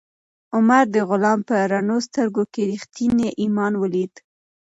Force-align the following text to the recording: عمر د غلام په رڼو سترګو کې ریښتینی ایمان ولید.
عمر 0.55 0.83
د 0.95 0.95
غلام 1.09 1.39
په 1.47 1.55
رڼو 1.71 1.97
سترګو 2.07 2.43
کې 2.53 2.61
ریښتینی 2.71 3.29
ایمان 3.41 3.73
ولید. 3.83 4.13